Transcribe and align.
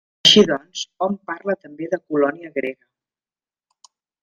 Així 0.27 0.41
doncs, 0.51 0.81
hom 1.07 1.17
parla 1.33 1.55
també 1.67 1.91
de 1.93 2.01
colònia 2.13 2.53
grega. 2.59 3.91